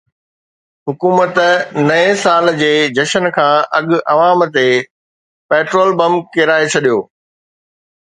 حڪومت 0.89 1.35
نئين 1.89 2.13
سال 2.23 2.45
جي 2.61 2.71
جشن 2.97 3.25
کان 3.37 3.53
اڳ 3.77 3.85
عوام 4.13 4.39
تي 4.55 4.67
پيٽرول 5.49 5.89
بم 5.99 6.13
ڪيرائي 6.33 6.65
ڇڏيو 6.73 6.99